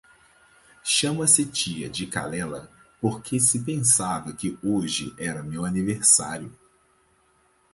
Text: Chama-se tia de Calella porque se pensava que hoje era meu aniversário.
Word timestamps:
Chama-se 0.83 1.45
tia 1.45 1.87
de 1.87 2.07
Calella 2.07 2.71
porque 2.99 3.39
se 3.39 3.59
pensava 3.59 4.33
que 4.33 4.57
hoje 4.63 5.13
era 5.15 5.43
meu 5.43 5.63
aniversário. 5.63 6.51